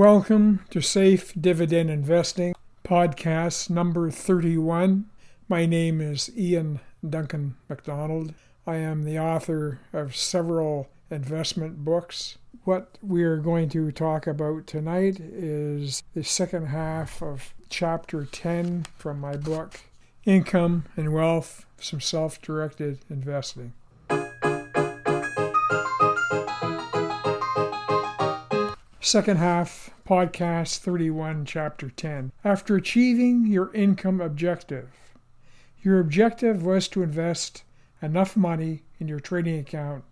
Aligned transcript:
Welcome 0.00 0.64
to 0.70 0.80
Safe 0.80 1.34
Dividend 1.38 1.90
Investing, 1.90 2.54
podcast 2.82 3.68
number 3.68 4.10
31. 4.10 5.04
My 5.46 5.66
name 5.66 6.00
is 6.00 6.30
Ian 6.34 6.80
Duncan 7.06 7.56
MacDonald. 7.68 8.32
I 8.66 8.76
am 8.76 9.02
the 9.02 9.18
author 9.18 9.80
of 9.92 10.16
several 10.16 10.88
investment 11.10 11.84
books. 11.84 12.38
What 12.64 12.96
we 13.02 13.24
are 13.24 13.36
going 13.36 13.68
to 13.68 13.92
talk 13.92 14.26
about 14.26 14.66
tonight 14.66 15.20
is 15.20 16.02
the 16.14 16.24
second 16.24 16.68
half 16.68 17.22
of 17.22 17.52
chapter 17.68 18.24
10 18.24 18.86
from 18.96 19.20
my 19.20 19.36
book, 19.36 19.80
Income 20.24 20.86
and 20.96 21.12
Wealth 21.12 21.66
Some 21.78 22.00
Self 22.00 22.40
Directed 22.40 23.00
Investing. 23.10 23.74
Second 29.10 29.38
half, 29.38 29.90
podcast 30.06 30.78
31, 30.78 31.44
chapter 31.44 31.90
10. 31.90 32.30
After 32.44 32.76
achieving 32.76 33.44
your 33.44 33.74
income 33.74 34.20
objective, 34.20 34.88
your 35.82 35.98
objective 35.98 36.64
was 36.64 36.86
to 36.86 37.02
invest 37.02 37.64
enough 38.00 38.36
money 38.36 38.84
in 39.00 39.08
your 39.08 39.18
trading 39.18 39.58
account 39.58 40.04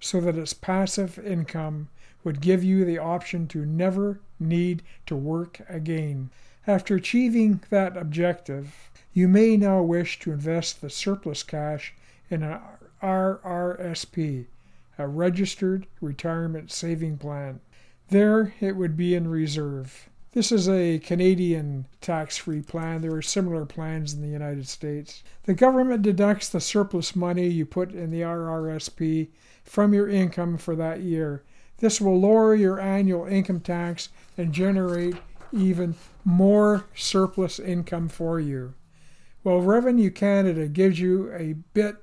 so 0.00 0.22
that 0.22 0.38
its 0.38 0.54
passive 0.54 1.18
income 1.18 1.90
would 2.24 2.40
give 2.40 2.64
you 2.64 2.86
the 2.86 2.96
option 2.96 3.46
to 3.48 3.66
never 3.66 4.20
need 4.40 4.82
to 5.04 5.14
work 5.14 5.60
again. 5.68 6.30
After 6.66 6.94
achieving 6.94 7.60
that 7.68 7.94
objective, 7.94 8.90
you 9.12 9.28
may 9.28 9.58
now 9.58 9.82
wish 9.82 10.18
to 10.20 10.32
invest 10.32 10.80
the 10.80 10.88
surplus 10.88 11.42
cash 11.42 11.92
in 12.30 12.42
an 12.42 12.58
RRSP, 13.02 14.46
a 14.96 15.06
registered 15.06 15.86
retirement 16.00 16.72
saving 16.72 17.18
plan. 17.18 17.60
There, 18.08 18.54
it 18.60 18.76
would 18.76 18.96
be 18.96 19.14
in 19.14 19.28
reserve. 19.28 20.08
This 20.32 20.52
is 20.52 20.68
a 20.68 20.98
Canadian 20.98 21.86
tax 22.00 22.36
free 22.36 22.60
plan. 22.60 23.00
There 23.00 23.14
are 23.14 23.22
similar 23.22 23.64
plans 23.64 24.12
in 24.12 24.20
the 24.20 24.28
United 24.28 24.68
States. 24.68 25.24
The 25.44 25.54
government 25.54 26.02
deducts 26.02 26.48
the 26.48 26.60
surplus 26.60 27.16
money 27.16 27.48
you 27.48 27.64
put 27.64 27.92
in 27.92 28.10
the 28.10 28.20
RRSP 28.20 29.28
from 29.64 29.94
your 29.94 30.08
income 30.08 30.58
for 30.58 30.76
that 30.76 31.00
year. 31.00 31.42
This 31.78 32.00
will 32.00 32.20
lower 32.20 32.54
your 32.54 32.78
annual 32.78 33.26
income 33.26 33.60
tax 33.60 34.10
and 34.36 34.52
generate 34.52 35.16
even 35.52 35.94
more 36.24 36.84
surplus 36.94 37.58
income 37.58 38.08
for 38.08 38.38
you. 38.38 38.74
Well, 39.42 39.60
Revenue 39.60 40.10
Canada 40.10 40.68
gives 40.68 41.00
you 41.00 41.32
a 41.32 41.54
bit 41.72 41.96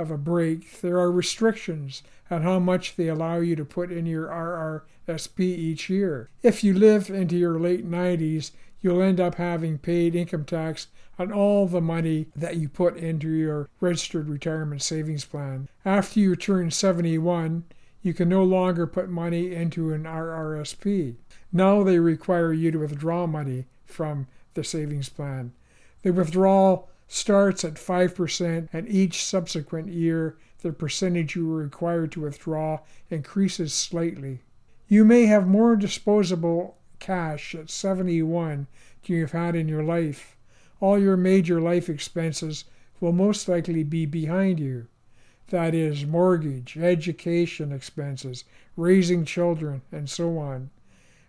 of 0.00 0.10
a 0.10 0.18
break, 0.18 0.80
there 0.80 0.98
are 0.98 1.12
restrictions 1.12 2.02
on 2.30 2.42
how 2.42 2.58
much 2.58 2.96
they 2.96 3.08
allow 3.08 3.38
you 3.38 3.54
to 3.56 3.64
put 3.64 3.92
in 3.92 4.06
your 4.06 4.26
RRSP 4.26 5.40
each 5.40 5.90
year. 5.90 6.28
If 6.42 6.64
you 6.64 6.74
live 6.74 7.10
into 7.10 7.36
your 7.36 7.58
late 7.60 7.88
90s, 7.88 8.52
you'll 8.80 9.02
end 9.02 9.20
up 9.20 9.34
having 9.34 9.78
paid 9.78 10.14
income 10.14 10.44
tax 10.44 10.88
on 11.18 11.32
all 11.32 11.66
the 11.66 11.80
money 11.80 12.28
that 12.34 12.56
you 12.56 12.68
put 12.68 12.96
into 12.96 13.28
your 13.28 13.68
registered 13.80 14.28
retirement 14.28 14.82
savings 14.82 15.24
plan. 15.24 15.68
After 15.84 16.18
you 16.18 16.34
turn 16.34 16.70
71, 16.70 17.64
you 18.02 18.14
can 18.14 18.28
no 18.28 18.42
longer 18.42 18.86
put 18.86 19.10
money 19.10 19.54
into 19.54 19.92
an 19.92 20.04
RRSP. 20.04 21.16
Now 21.52 21.82
they 21.82 21.98
require 21.98 22.52
you 22.52 22.70
to 22.70 22.78
withdraw 22.78 23.26
money 23.26 23.66
from 23.84 24.26
the 24.54 24.64
savings 24.64 25.10
plan. 25.10 25.52
The 26.02 26.12
withdrawal 26.12 26.88
starts 27.12 27.64
at 27.64 27.74
5%, 27.74 28.68
and 28.72 28.88
each 28.88 29.24
subsequent 29.24 29.88
year, 29.88 30.36
the 30.62 30.72
percentage 30.72 31.34
you 31.34 31.52
are 31.52 31.64
required 31.64 32.12
to 32.12 32.20
withdraw 32.20 32.78
increases 33.10 33.74
slightly. 33.74 34.42
You 34.86 35.04
may 35.04 35.26
have 35.26 35.48
more 35.48 35.74
disposable 35.74 36.76
cash 37.00 37.52
at 37.56 37.68
71 37.68 38.68
than 39.04 39.16
you've 39.16 39.32
had 39.32 39.56
in 39.56 39.66
your 39.66 39.82
life. 39.82 40.36
All 40.78 41.00
your 41.00 41.16
major 41.16 41.60
life 41.60 41.88
expenses 41.88 42.64
will 43.00 43.12
most 43.12 43.48
likely 43.48 43.82
be 43.82 44.06
behind 44.06 44.60
you. 44.60 44.86
That 45.48 45.74
is, 45.74 46.06
mortgage, 46.06 46.76
education 46.76 47.72
expenses, 47.72 48.44
raising 48.76 49.24
children, 49.24 49.82
and 49.90 50.08
so 50.08 50.38
on. 50.38 50.70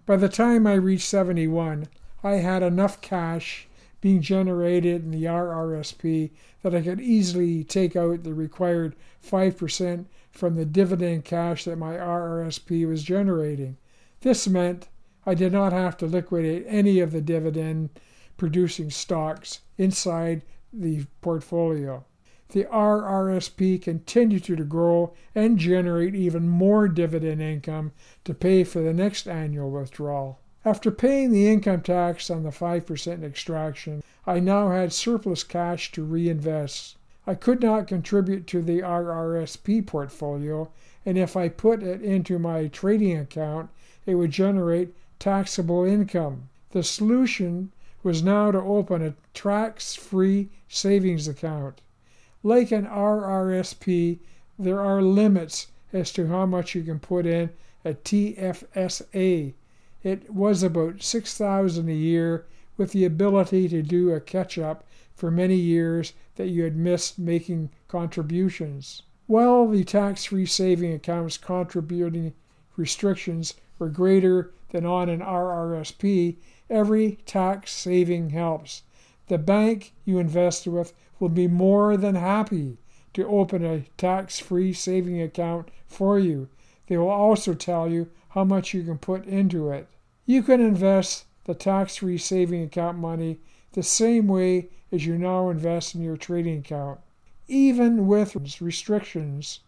By 0.06 0.18
the 0.18 0.30
time 0.30 0.68
I 0.68 0.74
reached 0.74 1.08
71, 1.08 1.88
I 2.24 2.34
had 2.34 2.62
enough 2.62 3.02
cash 3.02 3.68
being 4.02 4.22
generated 4.22 5.04
in 5.04 5.12
the 5.12 5.26
RRSP 5.26 6.32
that 6.64 6.76
I 6.76 6.82
could 6.82 7.00
easily 7.00 7.64
take 7.64 7.96
out 7.96 8.24
the 8.24 8.34
required 8.34 8.96
5% 9.26 10.06
from 10.32 10.56
the 10.56 10.66
dividend 10.66 11.24
cash 11.24 11.64
that 11.66 11.78
my 11.78 11.94
RRSP 11.94 12.88
was 12.88 13.04
generating. 13.04 13.78
This 14.22 14.48
meant 14.48 14.90
I 15.26 15.36
did 15.36 15.54
not 15.54 15.72
have 15.72 15.98
to 15.98 16.08
liquidate 16.08 16.66
any 16.68 17.00
of 17.00 17.12
the 17.12 17.22
dividend 17.22 17.92
producing 18.38 18.90
stocks 18.90 19.60
inside 19.78 20.42
the 20.74 21.06
portfolio. 21.22 22.04
The 22.50 22.66
RRSP 22.66 23.82
continued 23.82 24.44
to 24.44 24.66
grow 24.66 25.14
and 25.34 25.58
generate 25.58 26.16
even 26.16 26.50
more 26.50 26.90
dividend 26.90 27.42
income 27.42 27.94
to 28.26 28.34
pay 28.34 28.66
for 28.66 28.82
the 28.82 28.94
next 28.94 29.28
annual 29.28 29.72
withdrawal. 29.72 30.41
After 30.64 30.92
paying 30.92 31.32
the 31.32 31.48
income 31.48 31.82
tax 31.82 32.30
on 32.30 32.44
the 32.44 32.52
5% 32.52 33.24
extraction, 33.24 34.04
I 34.28 34.40
now 34.40 34.70
had 34.70 34.94
surplus 34.94 35.44
cash 35.44 35.92
to 35.94 36.04
reinvest. 36.04 36.98
I 37.26 37.34
could 37.34 37.64
not 37.64 37.88
contribute 37.88 38.46
to 38.48 38.62
the 38.62 38.82
RRSP 38.82 39.88
portfolio, 39.88 40.70
and 41.04 41.18
if 41.18 41.36
I 41.36 41.50
put 41.50 41.82
it 41.82 42.04
into 42.04 42.38
my 42.38 42.68
trading 42.68 43.18
account, 43.18 43.72
it 44.06 44.14
would 44.14 44.30
generate 44.30 44.94
taxable 45.18 45.84
income. 45.84 46.50
The 46.70 46.84
solution 46.84 47.72
was 48.04 48.22
now 48.22 48.52
to 48.52 48.60
open 48.60 49.02
a 49.02 49.16
tax 49.34 49.96
free 49.96 50.50
savings 50.70 51.28
account. 51.28 51.82
Like 52.44 52.72
an 52.72 52.86
RRSP, 52.86 54.20
there 54.60 54.80
are 54.80 55.02
limits 55.02 55.68
as 55.92 56.12
to 56.14 56.28
how 56.28 56.46
much 56.46 56.76
you 56.76 56.84
can 56.84 57.00
put 57.00 57.26
in 57.26 57.50
a 57.84 57.96
TFSA 57.96 59.54
it 60.04 60.34
was 60.34 60.64
about 60.64 61.04
6000 61.04 61.88
a 61.88 61.94
year 61.94 62.46
with 62.78 62.92
the 62.92 63.06
ability 63.06 63.70
to 63.70 63.84
do 63.84 64.12
a 64.12 64.20
catch 64.20 64.58
up 64.58 64.84
for 65.16 65.30
many 65.30 65.56
years 65.56 66.14
that 66.36 66.48
you 66.48 66.64
had 66.64 66.76
missed 66.76 67.20
making 67.20 67.70
contributions. 67.88 69.04
While 69.28 69.68
the 69.68 69.84
tax 69.84 70.26
free 70.26 70.46
saving 70.46 70.94
accounts 70.94 71.38
contributing 71.38 72.34
restrictions 72.76 73.54
were 73.78 73.90
greater 73.90 74.52
than 74.70 74.86
on 74.86 75.10
an 75.10 75.20
RRSP, 75.20 76.38
every 76.70 77.20
tax 77.26 77.72
saving 77.72 78.32
helps. 78.32 78.82
The 79.28 79.38
bank 79.38 79.94
you 80.06 80.18
invest 80.18 80.66
with 80.68 80.94
will 81.20 81.30
be 81.30 81.48
more 81.48 81.96
than 81.96 82.16
happy 82.16 82.78
to 83.14 83.28
open 83.28 83.64
a 83.64 83.86
tax 83.98 84.40
free 84.40 84.74
saving 84.74 85.22
account 85.22 85.70
for 85.86 86.18
you. 86.18 86.50
They 86.92 86.98
will 86.98 87.08
also 87.08 87.54
tell 87.54 87.90
you 87.90 88.10
how 88.32 88.44
much 88.44 88.74
you 88.74 88.84
can 88.84 88.98
put 88.98 89.26
into 89.26 89.70
it. 89.70 89.88
You 90.26 90.44
can 90.44 90.60
invest 90.60 91.24
the 91.46 91.54
tax 91.54 91.96
free 91.96 92.18
saving 92.18 92.64
account 92.64 92.98
money 92.98 93.40
the 93.72 93.82
same 93.82 94.28
way 94.28 94.68
as 94.92 95.06
you 95.06 95.18
now 95.18 95.48
invest 95.48 95.96
in 95.96 96.04
your 96.04 96.18
trading 96.18 96.58
account, 96.58 97.00
even 97.48 98.08
with 98.08 98.36
restrictions 98.60 99.62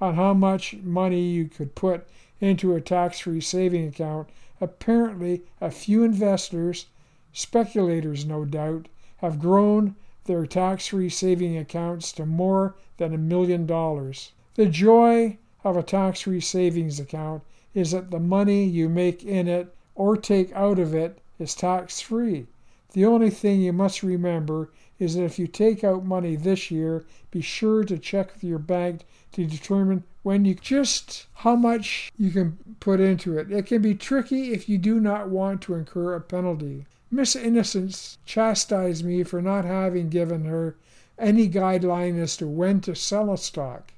on 0.00 0.14
how 0.14 0.32
much 0.32 0.76
money 0.76 1.20
you 1.20 1.50
could 1.50 1.74
put 1.74 2.08
into 2.40 2.74
a 2.74 2.80
tax 2.80 3.20
free 3.20 3.42
saving 3.42 3.86
account. 3.86 4.30
Apparently, 4.58 5.42
a 5.60 5.70
few 5.70 6.02
investors, 6.02 6.86
speculators 7.34 8.24
no 8.24 8.46
doubt, 8.46 8.88
have 9.18 9.38
grown 9.38 9.96
their 10.24 10.46
tax 10.46 10.86
free 10.86 11.10
saving 11.10 11.58
accounts 11.58 12.10
to 12.12 12.24
more 12.24 12.74
than 12.96 13.12
a 13.12 13.18
million 13.18 13.66
dollars. 13.66 14.32
The 14.54 14.64
joy 14.64 15.36
of 15.64 15.76
a 15.76 15.82
tax 15.82 16.20
free 16.20 16.40
savings 16.40 17.00
account 17.00 17.42
is 17.74 17.90
that 17.90 18.10
the 18.10 18.20
money 18.20 18.64
you 18.64 18.88
make 18.88 19.24
in 19.24 19.48
it 19.48 19.74
or 19.94 20.16
take 20.16 20.52
out 20.52 20.78
of 20.78 20.94
it 20.94 21.18
is 21.38 21.54
tax 21.54 22.00
free. 22.00 22.46
The 22.92 23.04
only 23.04 23.30
thing 23.30 23.60
you 23.60 23.72
must 23.72 24.04
remember 24.04 24.70
is 25.00 25.14
that 25.14 25.24
if 25.24 25.38
you 25.38 25.48
take 25.48 25.82
out 25.82 26.04
money 26.04 26.36
this 26.36 26.70
year, 26.70 27.04
be 27.32 27.40
sure 27.40 27.82
to 27.82 27.98
check 27.98 28.32
with 28.34 28.44
your 28.44 28.60
bank 28.60 29.04
to 29.32 29.44
determine 29.46 30.04
when 30.22 30.44
you 30.44 30.54
just 30.54 31.26
how 31.34 31.56
much 31.56 32.12
you 32.16 32.30
can 32.30 32.56
put 32.78 33.00
into 33.00 33.36
it. 33.36 33.50
It 33.50 33.66
can 33.66 33.82
be 33.82 33.94
tricky 33.94 34.52
if 34.52 34.68
you 34.68 34.78
do 34.78 35.00
not 35.00 35.28
want 35.28 35.62
to 35.62 35.74
incur 35.74 36.14
a 36.14 36.20
penalty. 36.20 36.86
Miss 37.10 37.34
Innocence 37.34 38.18
chastised 38.24 39.04
me 39.04 39.24
for 39.24 39.42
not 39.42 39.64
having 39.64 40.08
given 40.08 40.44
her 40.44 40.76
any 41.18 41.48
guideline 41.48 42.18
as 42.18 42.36
to 42.36 42.46
when 42.46 42.80
to 42.82 42.94
sell 42.94 43.32
a 43.32 43.38
stock. 43.38 43.93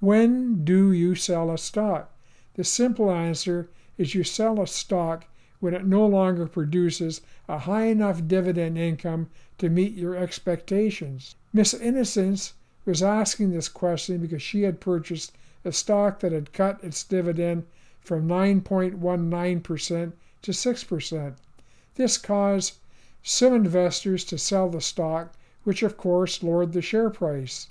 When 0.00 0.64
do 0.64 0.92
you 0.92 1.14
sell 1.14 1.50
a 1.50 1.58
stock? 1.58 2.10
The 2.54 2.64
simple 2.64 3.10
answer 3.10 3.68
is 3.98 4.14
you 4.14 4.24
sell 4.24 4.58
a 4.58 4.66
stock 4.66 5.26
when 5.60 5.74
it 5.74 5.84
no 5.84 6.06
longer 6.06 6.46
produces 6.46 7.20
a 7.46 7.58
high 7.58 7.84
enough 7.84 8.26
dividend 8.26 8.78
income 8.78 9.28
to 9.58 9.68
meet 9.68 9.92
your 9.92 10.16
expectations. 10.16 11.34
Miss 11.52 11.74
Innocence 11.74 12.54
was 12.86 13.02
asking 13.02 13.50
this 13.50 13.68
question 13.68 14.22
because 14.22 14.40
she 14.40 14.62
had 14.62 14.80
purchased 14.80 15.32
a 15.66 15.72
stock 15.72 16.20
that 16.20 16.32
had 16.32 16.54
cut 16.54 16.82
its 16.82 17.04
dividend 17.04 17.66
from 18.00 18.26
9.19% 18.26 20.12
to 20.40 20.50
6%. 20.50 21.34
This 21.96 22.16
caused 22.16 22.78
some 23.22 23.52
investors 23.52 24.24
to 24.24 24.38
sell 24.38 24.70
the 24.70 24.80
stock, 24.80 25.34
which 25.64 25.82
of 25.82 25.98
course 25.98 26.42
lowered 26.42 26.72
the 26.72 26.80
share 26.80 27.10
price. 27.10 27.68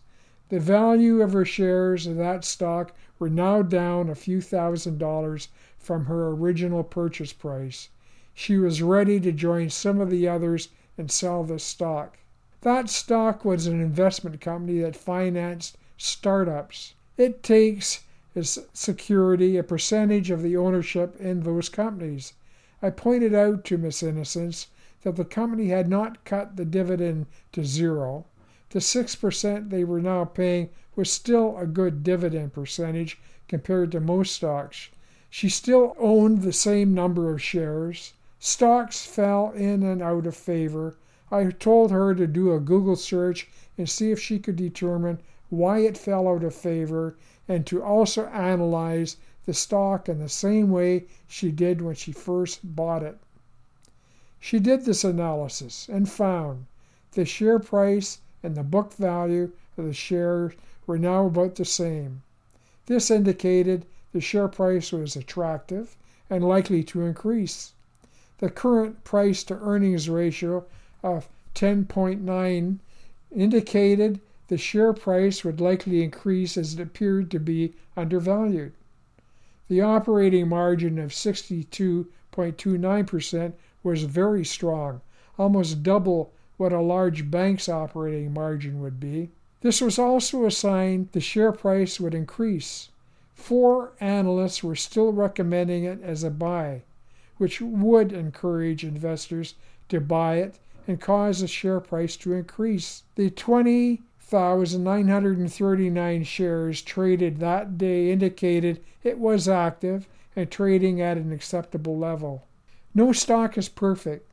The 0.49 0.59
value 0.59 1.21
of 1.21 1.33
her 1.33 1.45
shares 1.45 2.07
of 2.07 2.17
that 2.17 2.43
stock 2.43 2.95
were 3.19 3.29
now 3.29 3.61
down 3.61 4.09
a 4.09 4.15
few 4.15 4.41
thousand 4.41 4.97
dollars 4.97 5.49
from 5.77 6.05
her 6.05 6.29
original 6.29 6.83
purchase 6.83 7.33
price. 7.33 7.89
She 8.33 8.57
was 8.57 8.81
ready 8.81 9.19
to 9.19 9.31
join 9.31 9.69
some 9.69 10.01
of 10.01 10.09
the 10.09 10.27
others 10.27 10.69
and 10.97 11.11
sell 11.11 11.43
the 11.43 11.59
stock. 11.59 12.17
That 12.61 12.89
stock 12.89 13.45
was 13.45 13.67
an 13.67 13.79
investment 13.79 14.41
company 14.41 14.79
that 14.79 14.95
financed 14.95 15.77
startups. 15.97 16.95
It 17.15 17.43
takes 17.43 18.03
as 18.35 18.65
security 18.73 19.55
a 19.55 19.63
percentage 19.63 20.31
of 20.31 20.41
the 20.41 20.57
ownership 20.57 21.15
in 21.19 21.41
those 21.41 21.69
companies. 21.69 22.33
I 22.81 22.89
pointed 22.89 23.35
out 23.35 23.65
to 23.65 23.77
Miss 23.77 24.01
Innocence 24.01 24.67
that 25.03 25.15
the 25.15 25.25
company 25.25 25.67
had 25.67 25.87
not 25.87 26.23
cut 26.25 26.55
the 26.55 26.65
dividend 26.65 27.27
to 27.51 27.63
zero. 27.63 28.25
The 28.71 28.79
6% 28.79 29.71
they 29.71 29.83
were 29.83 29.99
now 29.99 30.25
paying 30.25 30.69
was 30.95 31.09
still 31.11 31.57
a 31.57 31.65
good 31.65 32.03
dividend 32.03 32.53
percentage 32.53 33.19
compared 33.47 33.91
to 33.93 33.99
most 33.99 34.35
stocks. 34.35 34.89
She 35.31 35.49
still 35.49 35.95
owned 35.97 36.43
the 36.43 36.53
same 36.53 36.93
number 36.93 37.31
of 37.31 37.41
shares. 37.41 38.13
Stocks 38.37 39.05
fell 39.05 39.49
in 39.51 39.81
and 39.81 40.03
out 40.03 40.27
of 40.27 40.35
favor. 40.35 40.97
I 41.31 41.45
told 41.45 41.89
her 41.89 42.13
to 42.13 42.27
do 42.27 42.53
a 42.53 42.59
Google 42.59 42.95
search 42.95 43.49
and 43.75 43.89
see 43.89 44.11
if 44.11 44.19
she 44.19 44.37
could 44.37 44.55
determine 44.55 45.19
why 45.49 45.79
it 45.79 45.97
fell 45.97 46.27
out 46.27 46.43
of 46.43 46.53
favor 46.53 47.17
and 47.47 47.65
to 47.65 47.81
also 47.81 48.27
analyze 48.27 49.17
the 49.47 49.53
stock 49.55 50.07
in 50.07 50.19
the 50.19 50.29
same 50.29 50.69
way 50.69 51.07
she 51.27 51.51
did 51.51 51.81
when 51.81 51.95
she 51.95 52.11
first 52.11 52.59
bought 52.75 53.01
it. 53.01 53.17
She 54.39 54.59
did 54.59 54.85
this 54.85 55.03
analysis 55.03 55.89
and 55.89 56.07
found 56.07 56.67
the 57.13 57.25
share 57.25 57.57
price 57.57 58.19
and 58.43 58.55
the 58.55 58.63
book 58.63 58.93
value 58.93 59.51
of 59.77 59.85
the 59.85 59.93
shares 59.93 60.53
were 60.87 60.97
now 60.97 61.25
about 61.25 61.55
the 61.55 61.65
same. 61.65 62.21
This 62.85 63.11
indicated 63.11 63.85
the 64.11 64.21
share 64.21 64.47
price 64.47 64.91
was 64.91 65.15
attractive 65.15 65.95
and 66.29 66.43
likely 66.43 66.83
to 66.83 67.03
increase. 67.03 67.73
The 68.39 68.49
current 68.49 69.03
price 69.03 69.43
to 69.43 69.59
earnings 69.59 70.09
ratio 70.09 70.65
of 71.03 71.29
10.9 71.55 72.79
indicated 73.35 74.19
the 74.47 74.57
share 74.57 74.93
price 74.93 75.43
would 75.43 75.61
likely 75.61 76.03
increase 76.03 76.57
as 76.57 76.73
it 76.73 76.79
appeared 76.79 77.29
to 77.31 77.39
be 77.39 77.75
undervalued. 77.95 78.73
The 79.67 79.81
operating 79.81 80.49
margin 80.49 80.97
of 80.97 81.11
62.29% 81.11 83.53
was 83.83 84.03
very 84.03 84.43
strong, 84.43 85.01
almost 85.37 85.83
double 85.83 86.33
what 86.59 86.71
a 86.73 86.81
large 86.81 87.31
bank's 87.31 87.69
operating 87.69 88.33
margin 88.33 88.81
would 88.81 88.99
be. 88.99 89.29
This 89.61 89.79
was 89.79 89.97
also 89.97 90.45
a 90.45 90.51
sign 90.51 91.07
the 91.13 91.21
share 91.21 91.53
price 91.53 92.01
would 92.01 92.13
increase. 92.13 92.89
Four 93.33 93.93
analysts 94.01 94.61
were 94.61 94.75
still 94.75 95.13
recommending 95.13 95.85
it 95.85 96.01
as 96.03 96.21
a 96.21 96.29
buy, 96.29 96.81
which 97.37 97.61
would 97.61 98.11
encourage 98.11 98.83
investors 98.83 99.55
to 99.87 100.01
buy 100.01 100.39
it 100.39 100.59
and 100.85 100.99
cause 100.99 101.39
the 101.39 101.47
share 101.47 101.79
price 101.79 102.17
to 102.17 102.33
increase. 102.33 103.03
The 103.15 103.29
20,939 103.29 106.23
shares 106.25 106.81
traded 106.81 107.39
that 107.39 107.77
day 107.77 108.11
indicated 108.11 108.83
it 109.01 109.17
was 109.17 109.47
active 109.47 110.09
and 110.35 110.51
trading 110.51 110.99
at 110.99 111.15
an 111.15 111.31
acceptable 111.31 111.97
level. 111.97 112.43
No 112.93 113.13
stock 113.13 113.57
is 113.57 113.69
perfect. 113.69 114.29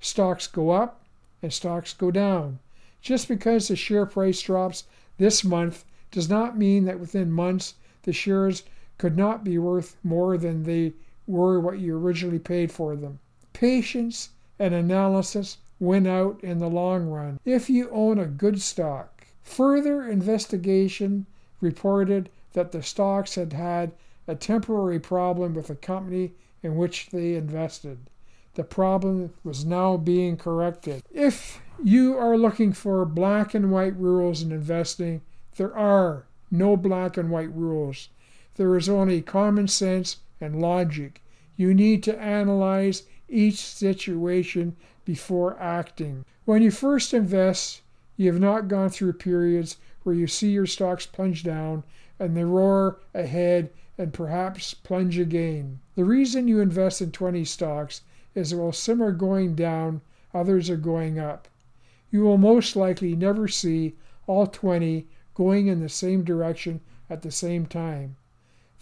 Stocks 0.00 0.46
go 0.46 0.70
up 0.70 1.02
and 1.42 1.52
stocks 1.52 1.92
go 1.92 2.10
down. 2.10 2.58
Just 3.00 3.28
because 3.28 3.68
the 3.68 3.76
share 3.76 4.06
price 4.06 4.40
drops 4.40 4.84
this 5.18 5.44
month 5.44 5.84
does 6.10 6.28
not 6.28 6.58
mean 6.58 6.84
that 6.84 7.00
within 7.00 7.30
months 7.30 7.74
the 8.02 8.12
shares 8.12 8.62
could 8.98 9.16
not 9.16 9.44
be 9.44 9.58
worth 9.58 9.96
more 10.02 10.38
than 10.38 10.62
they 10.62 10.92
were 11.26 11.60
what 11.60 11.78
you 11.78 11.96
originally 11.96 12.38
paid 12.38 12.72
for 12.72 12.96
them. 12.96 13.18
Patience 13.52 14.30
and 14.58 14.72
analysis 14.72 15.58
win 15.78 16.06
out 16.06 16.42
in 16.42 16.58
the 16.58 16.70
long 16.70 17.08
run 17.08 17.38
if 17.44 17.68
you 17.68 17.90
own 17.90 18.18
a 18.18 18.26
good 18.26 18.60
stock. 18.62 19.26
Further 19.42 20.08
investigation 20.08 21.26
reported 21.60 22.30
that 22.54 22.72
the 22.72 22.82
stocks 22.82 23.34
had 23.34 23.52
had 23.52 23.92
a 24.26 24.34
temporary 24.34 24.98
problem 24.98 25.54
with 25.54 25.68
the 25.68 25.76
company 25.76 26.32
in 26.62 26.76
which 26.76 27.10
they 27.10 27.34
invested. 27.34 27.98
The 28.56 28.64
problem 28.64 29.34
was 29.44 29.66
now 29.66 29.98
being 29.98 30.38
corrected. 30.38 31.02
If 31.12 31.60
you 31.84 32.16
are 32.16 32.38
looking 32.38 32.72
for 32.72 33.04
black 33.04 33.52
and 33.52 33.70
white 33.70 33.94
rules 33.98 34.40
in 34.40 34.50
investing, 34.50 35.20
there 35.56 35.76
are 35.76 36.24
no 36.50 36.74
black 36.74 37.18
and 37.18 37.30
white 37.30 37.54
rules. 37.54 38.08
There 38.54 38.74
is 38.74 38.88
only 38.88 39.20
common 39.20 39.68
sense 39.68 40.20
and 40.40 40.58
logic. 40.58 41.22
You 41.56 41.74
need 41.74 42.02
to 42.04 42.18
analyze 42.18 43.02
each 43.28 43.58
situation 43.58 44.74
before 45.04 45.60
acting. 45.60 46.24
When 46.46 46.62
you 46.62 46.70
first 46.70 47.12
invest, 47.12 47.82
you 48.16 48.32
have 48.32 48.40
not 48.40 48.68
gone 48.68 48.88
through 48.88 49.12
periods 49.12 49.76
where 50.02 50.14
you 50.14 50.26
see 50.26 50.48
your 50.48 50.64
stocks 50.64 51.04
plunge 51.04 51.44
down 51.44 51.84
and 52.18 52.34
they 52.34 52.44
roar 52.44 53.00
ahead 53.12 53.68
and 53.98 54.14
perhaps 54.14 54.72
plunge 54.72 55.18
again. 55.18 55.80
The 55.94 56.04
reason 56.04 56.48
you 56.48 56.60
invest 56.60 57.02
in 57.02 57.12
20 57.12 57.44
stocks 57.44 58.00
is 58.36 58.54
while 58.54 58.70
some 58.70 59.02
are 59.02 59.10
going 59.10 59.56
down, 59.56 60.02
others 60.32 60.70
are 60.70 60.76
going 60.76 61.18
up. 61.18 61.48
You 62.12 62.22
will 62.22 62.38
most 62.38 62.76
likely 62.76 63.16
never 63.16 63.48
see 63.48 63.96
all 64.28 64.46
20 64.46 65.08
going 65.34 65.66
in 65.66 65.80
the 65.80 65.88
same 65.88 66.22
direction 66.22 66.80
at 67.10 67.22
the 67.22 67.32
same 67.32 67.66
time. 67.66 68.16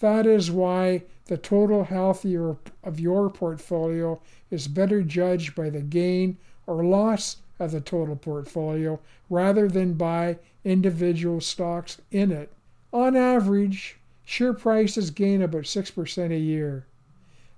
That 0.01 0.27
is 0.27 0.51
why 0.51 1.05
the 1.27 1.39
total 1.39 1.85
health 1.85 2.27
of 2.27 3.01
your 3.01 3.31
portfolio 3.31 4.21
is 4.51 4.69
better 4.69 5.03
judged 5.03 5.55
by 5.55 5.71
the 5.71 5.81
gain 5.81 6.37
or 6.67 6.85
loss 6.85 7.39
of 7.59 7.71
the 7.71 7.81
total 7.81 8.17
portfolio 8.17 9.01
rather 9.31 9.69
than 9.69 9.95
by 9.95 10.39
individual 10.65 11.41
stocks 11.41 12.01
in 12.11 12.33
it. 12.33 12.53
On 12.93 13.17
average, 13.17 13.97
share 14.25 14.53
prices 14.53 15.11
gain 15.11 15.43
about 15.43 15.63
6% 15.63 16.31
a 16.31 16.39
year. 16.39 16.87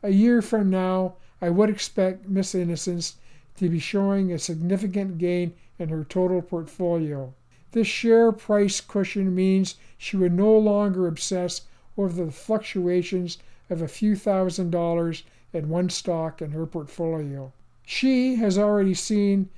A 0.03 0.11
year 0.11 0.43
from 0.43 0.71
now, 0.71 1.15
I 1.41 1.51
would 1.51 1.71
expect 1.71 2.29
Miss 2.29 2.55
Innocence 2.55 3.17
to 3.57 3.69
be 3.69 3.79
showing 3.79 4.33
a 4.33 4.39
significant 4.39 5.19
gain 5.19 5.53
in 5.79 5.89
her 5.91 6.05
total 6.05 6.43
portfolio. 6.43 7.35
This 7.73 7.87
share 7.87 8.33
price 8.33 8.81
cushion 8.81 9.35
means 9.35 9.75
she 9.99 10.17
would 10.17 10.33
no 10.33 10.57
longer 10.57 11.07
obsess 11.07 11.63
over 11.99 12.25
the 12.25 12.33
fluctuations 12.33 13.39
of 13.69 13.83
a 13.83 13.89
few 13.89 14.17
thousand 14.17 14.71
dollars 14.71 15.25
in 15.53 15.69
one 15.69 15.91
stock 15.91 16.41
in 16.41 16.53
her 16.53 16.67
portfolio. 16.67 17.53
She 17.85 18.37
has 18.37 18.59
already 18.59 18.95
seen 18.95 19.49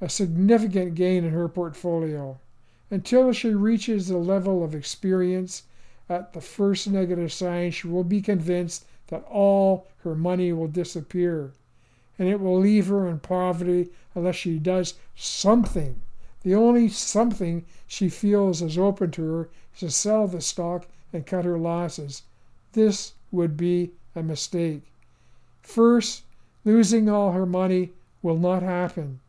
a 0.00 0.08
significant 0.08 0.94
gain 0.94 1.24
in 1.24 1.32
her 1.32 1.48
portfolio. 1.48 2.38
Until 2.90 3.32
she 3.32 3.54
reaches 3.54 4.08
the 4.08 4.18
level 4.18 4.62
of 4.62 4.74
experience 4.74 5.64
at 6.08 6.32
the 6.32 6.40
first 6.40 6.88
negative 6.88 7.32
sign, 7.32 7.70
she 7.70 7.88
will 7.88 8.04
be 8.04 8.20
convinced 8.20 8.84
that 9.08 9.24
all 9.30 9.86
her 10.02 10.14
money 10.14 10.52
will 10.52 10.68
disappear 10.68 11.52
and 12.18 12.28
it 12.28 12.40
will 12.40 12.58
leave 12.58 12.86
her 12.86 13.08
in 13.08 13.18
poverty 13.18 13.90
unless 14.14 14.36
she 14.36 14.58
does 14.58 14.94
something. 15.16 16.00
The 16.42 16.54
only 16.54 16.88
something 16.88 17.64
she 17.86 18.08
feels 18.08 18.62
is 18.62 18.78
open 18.78 19.10
to 19.12 19.22
her 19.32 19.48
is 19.74 19.80
to 19.80 19.90
sell 19.90 20.28
the 20.28 20.40
stock 20.40 20.86
and 21.12 21.26
cut 21.26 21.44
her 21.44 21.58
losses. 21.58 22.22
This 22.72 23.14
would 23.32 23.56
be 23.56 23.90
a 24.14 24.22
mistake. 24.22 24.82
First, 25.62 26.22
losing 26.64 27.08
all 27.08 27.32
her 27.32 27.46
money 27.46 27.90
will 28.22 28.38
not 28.38 28.62
happen. 28.62 29.20